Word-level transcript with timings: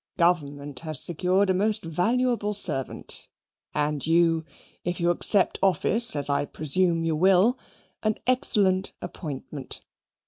Government 0.17 0.79
has 0.79 0.99
secured 0.99 1.51
a 1.51 1.53
most 1.53 1.83
valuable 1.85 2.55
servant, 2.55 3.27
and 3.71 4.03
you, 4.03 4.45
if 4.83 4.99
you 4.99 5.11
accept 5.11 5.59
office, 5.61 6.15
as 6.15 6.27
I 6.27 6.43
presume 6.45 7.05
you 7.05 7.15
will, 7.15 7.59
an 8.01 8.15
excellent 8.25 8.93
appointment. 8.99 9.83